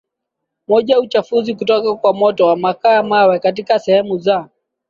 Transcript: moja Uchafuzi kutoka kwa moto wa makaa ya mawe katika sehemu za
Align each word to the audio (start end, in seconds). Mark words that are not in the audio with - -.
moja 0.67 0.99
Uchafuzi 0.99 1.55
kutoka 1.55 1.95
kwa 1.95 2.13
moto 2.13 2.45
wa 2.47 2.57
makaa 2.57 2.93
ya 2.93 3.03
mawe 3.03 3.39
katika 3.39 3.79
sehemu 3.79 4.17
za 4.19 4.49